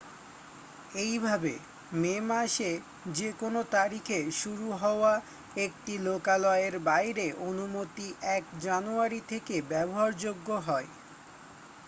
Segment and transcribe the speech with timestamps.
[1.01, 1.53] এইভাবে
[1.93, 2.71] মে মাসে
[3.13, 5.13] যে কোনো তারিখে শুরু হওয়া
[5.57, 10.89] একটি লোকালয়ের বাইরের অনুমতি 1 জানুয়ারি থেকে ব্যবহারযোগ্য হয়